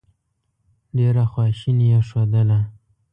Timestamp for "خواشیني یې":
1.31-1.99